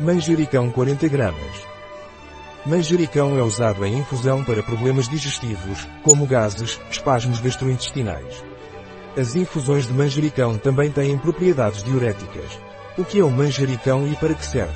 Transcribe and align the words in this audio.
Manjericão 0.00 0.72
40 0.72 1.06
gramas. 1.06 1.66
Manjericão 2.66 3.38
é 3.38 3.42
usado 3.44 3.86
em 3.86 3.98
infusão 3.98 4.42
para 4.42 4.60
problemas 4.60 5.08
digestivos, 5.08 5.86
como 6.02 6.26
gases, 6.26 6.80
espasmos 6.90 7.38
gastrointestinais. 7.38 8.42
As 9.16 9.36
infusões 9.36 9.86
de 9.86 9.92
manjericão 9.92 10.58
também 10.58 10.90
têm 10.90 11.16
propriedades 11.16 11.84
diuréticas. 11.84 12.58
O 12.98 13.04
que 13.04 13.20
é 13.20 13.24
o 13.24 13.30
manjericão 13.30 14.04
e 14.08 14.16
para 14.16 14.34
que 14.34 14.44
serve? 14.44 14.74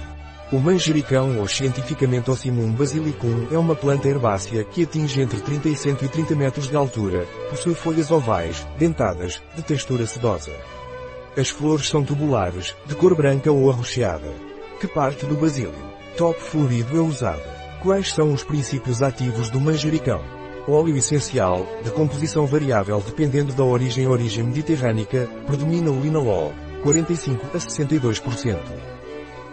O 0.52 0.60
manjericão 0.60 1.40
ou 1.40 1.48
cientificamente 1.48 2.30
Ocimum 2.30 2.70
basilicum 2.70 3.48
é 3.50 3.58
uma 3.58 3.74
planta 3.74 4.06
herbácea 4.06 4.62
que 4.62 4.84
atinge 4.84 5.20
entre 5.20 5.40
30 5.40 5.68
e 5.68 5.76
130 5.76 6.36
metros 6.36 6.68
de 6.68 6.76
altura, 6.76 7.26
possui 7.50 7.74
folhas 7.74 8.12
ovais, 8.12 8.64
dentadas, 8.78 9.42
de 9.56 9.62
textura 9.62 10.06
sedosa. 10.06 10.52
As 11.36 11.48
flores 11.48 11.88
são 11.88 12.04
tubulares, 12.04 12.72
de 12.86 12.94
cor 12.94 13.16
branca 13.16 13.50
ou 13.50 13.68
arroxeada. 13.68 14.47
Que 14.80 14.86
parte 14.86 15.26
do 15.26 15.34
basílio? 15.34 15.74
Top 16.16 16.40
florido 16.40 16.96
é 16.96 17.00
usado. 17.00 17.42
Quais 17.82 18.12
são 18.12 18.32
os 18.32 18.44
princípios 18.44 19.02
ativos 19.02 19.50
do 19.50 19.60
manjericão? 19.60 20.22
Óleo 20.68 20.96
essencial, 20.96 21.66
de 21.82 21.90
composição 21.90 22.46
variável 22.46 23.02
dependendo 23.04 23.52
da 23.52 23.64
origem 23.64 24.06
origem 24.06 24.44
mediterrânica, 24.44 25.28
predomina 25.48 25.90
o 25.90 26.00
linalol, 26.00 26.52
45 26.84 27.56
a 27.56 27.58
62%. 27.58 28.97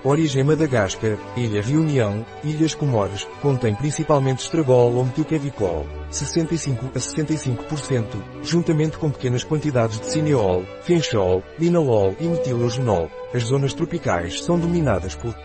Origem 0.05 0.44
Madagascar, 0.44 1.18
Ilha 1.36 1.64
Reunião, 1.64 2.23
Ilhas 2.44 2.76
Comores, 2.76 3.27
contém 3.41 3.73
principalmente 3.73 4.44
estragol 4.44 4.94
ou 4.94 5.04
metilquevicol, 5.04 5.88
65 6.12 6.91
a 6.94 7.00
65%, 7.00 8.05
juntamente 8.44 8.99
com 8.99 9.10
pequenas 9.10 9.44
quantidades 9.44 9.99
de 9.99 10.05
cineol, 10.05 10.63
fenchol, 10.84 11.41
linalol 11.58 12.16
e 12.20 12.26
metileugenol. 12.26 13.10
As 13.34 13.46
zonas 13.46 13.73
tropicais 13.73 14.44
são 14.44 14.60
dominadas 14.60 15.16
por 15.16 15.36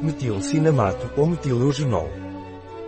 metilcinamato 0.00 1.10
ou 1.14 1.26
metileugenol. 1.26 2.08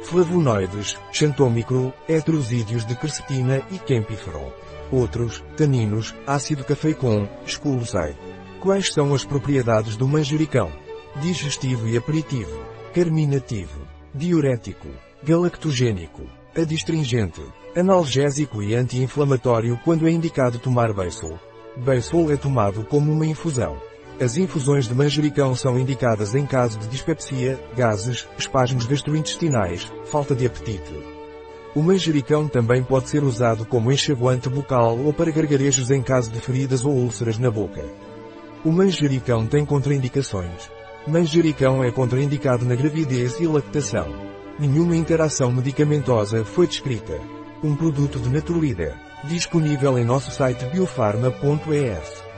Flavonoides, 0.05 0.99
xantômicro, 1.13 1.93
heterosídeos 2.09 2.87
de 2.87 2.97
quercetina 2.97 3.61
e 3.71 3.79
quempíferol. 3.79 4.51
Outros, 4.91 5.45
taninos, 5.59 6.15
ácido 6.27 6.65
cafeicon, 6.65 7.29
esculosei. 7.45 8.17
Quais 8.61 8.91
são 8.95 9.13
as 9.13 9.27
propriedades 9.27 9.95
do 9.95 10.09
manjericão? 10.09 10.73
Digestivo 11.21 11.87
e 11.89 11.97
aperitivo, 11.97 12.59
carminativo, 12.95 13.81
diurético, 14.15 14.89
galactogênico, 15.23 16.23
adstringente, 16.57 17.43
analgésico 17.77 18.63
e 18.63 18.75
anti-inflamatório 18.75 19.79
quando 19.85 20.09
é 20.09 20.11
indicado 20.11 20.59
tomar 20.59 20.93
beisol. 20.93 21.39
Beisol 21.77 22.33
é 22.33 22.37
tomado 22.37 22.85
como 22.85 23.13
uma 23.13 23.27
infusão. 23.27 23.77
As 24.21 24.37
infusões 24.37 24.87
de 24.87 24.95
manjericão 24.95 25.55
são 25.55 25.79
indicadas 25.79 26.35
em 26.35 26.47
caso 26.47 26.79
de 26.79 26.89
dispepsia, 26.89 27.59
gases, 27.77 28.29
espasmos 28.39 28.87
gastrointestinais, 28.87 29.91
falta 30.05 30.35
de 30.35 30.47
apetite. 30.47 30.95
O 31.75 31.83
manjericão 31.83 32.47
também 32.47 32.83
pode 32.83 33.09
ser 33.09 33.25
usado 33.25 33.65
como 33.65 33.91
enxaguante 33.91 34.49
bucal 34.49 34.99
ou 34.99 35.13
para 35.13 35.31
gargarejos 35.31 35.91
em 35.91 36.03
caso 36.03 36.31
de 36.31 36.41
feridas 36.41 36.85
ou 36.85 36.93
úlceras 36.93 37.39
na 37.39 37.51
boca. 37.51 37.83
O 38.65 38.71
manjericão 38.71 39.47
tem 39.47 39.65
contraindicações. 39.65 40.71
Manjericão 41.07 41.83
é 41.83 41.91
contraindicado 41.91 42.65
na 42.65 42.77
gravidez 42.77 43.41
e 43.41 43.47
lactação. 43.47 44.07
Nenhuma 44.59 44.95
interação 44.95 45.51
medicamentosa 45.51 46.45
foi 46.45 46.69
descrita. 46.69 47.19
Um 47.63 47.75
produto 47.75 48.21
de 48.21 48.29
Naturlíder. 48.29 48.95
Disponível 49.25 49.99
em 49.99 50.05
nosso 50.05 50.31
site 50.31 50.65
biofarma.es. 50.67 52.32